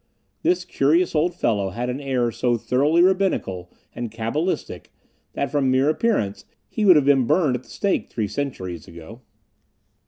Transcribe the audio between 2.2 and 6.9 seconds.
so thoroughly rabbinical and cabalistic, that, from mere appearance, he